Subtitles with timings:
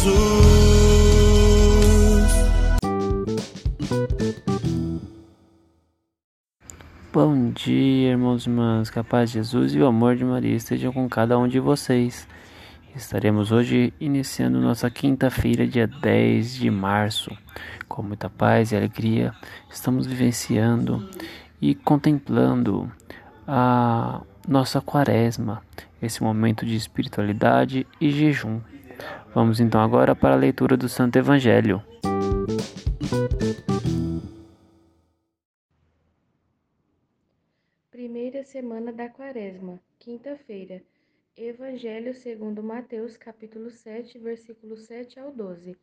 [0.00, 0.30] Jesus.
[7.12, 8.88] Bom dia, irmãos e irmãs.
[8.88, 11.60] Que a paz de Jesus e o amor de Maria estejam com cada um de
[11.60, 12.26] vocês.
[12.96, 17.30] Estaremos hoje iniciando nossa quinta-feira, dia 10 de março.
[17.86, 19.34] Com muita paz e alegria,
[19.70, 21.06] estamos vivenciando
[21.60, 22.90] e contemplando
[23.46, 25.62] a nossa quaresma,
[26.00, 28.60] esse momento de espiritualidade e jejum.
[29.34, 31.82] Vamos então agora para a leitura do Santo Evangelho.
[37.90, 40.82] Primeira semana da Quaresma, quinta-feira.
[41.36, 45.76] Evangelho segundo Mateus, capítulo 7, versículos 7 ao 12.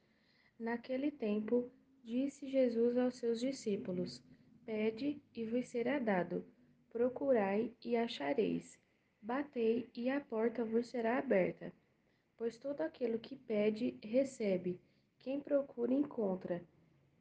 [0.59, 1.72] Naquele tempo,
[2.03, 4.23] disse Jesus aos seus discípulos:
[4.66, 6.44] Pede e vos será dado.
[6.91, 8.77] Procurai e achareis.
[9.22, 11.73] Batei e a porta vos será aberta.
[12.38, 14.80] Pois todo aquele que pede, recebe.
[15.18, 16.64] Quem procura, encontra.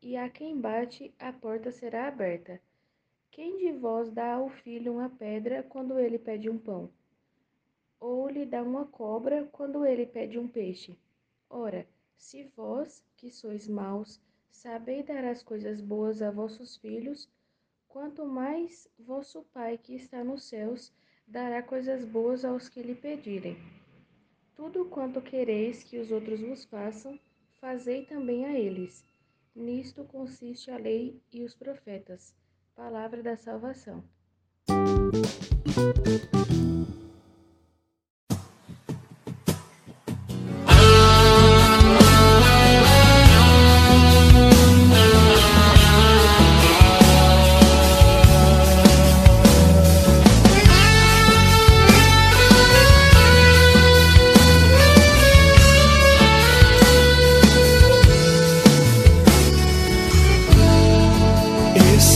[0.03, 2.61] E a quem bate, a porta será aberta.
[3.31, 6.91] Quem de vós dá ao filho uma pedra quando ele pede um pão?
[7.99, 10.99] Ou lhe dá uma cobra quando ele pede um peixe?
[11.49, 11.87] Ora,
[12.19, 17.27] se vós, que sois maus, sabeis dar as coisas boas a vossos filhos,
[17.89, 20.93] quanto mais vosso Pai que está nos céus
[21.27, 23.57] dará coisas boas aos que lhe pedirem.
[24.57, 27.21] Tudo quanto quereis que os outros vos façam,
[27.61, 29.05] fazei também a eles.
[29.55, 32.35] Nisto consiste a lei e os profetas.
[32.75, 34.03] Palavra da salvação.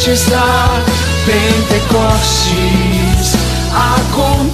[0.00, 0.82] Presente está.
[1.26, 2.56] Pentecostes
[3.74, 4.49] aconteceu.